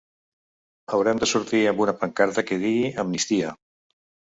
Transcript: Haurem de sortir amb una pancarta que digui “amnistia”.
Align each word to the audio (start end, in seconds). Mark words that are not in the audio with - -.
Haurem 0.97 1.21
de 1.25 1.29
sortir 1.33 1.61
amb 1.73 1.85
una 1.87 1.95
pancarta 2.01 2.47
que 2.49 2.59
digui 2.65 2.91
“amnistia”. 3.07 3.55